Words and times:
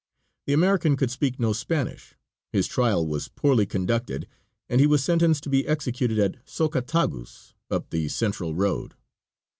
The 0.47 0.53
American 0.53 0.97
could 0.97 1.11
speak 1.11 1.39
no 1.39 1.53
Spanish. 1.53 2.15
His 2.51 2.65
trial 2.65 3.05
was 3.05 3.27
poorly 3.27 3.67
conducted, 3.67 4.27
and 4.67 4.81
he 4.81 4.87
was 4.87 5.03
sentenced 5.03 5.43
to 5.43 5.49
be 5.51 5.67
executed 5.67 6.17
at 6.17 6.37
Zocatagus, 6.49 7.53
up 7.69 7.91
the 7.91 8.07
Central 8.09 8.55
road. 8.55 8.95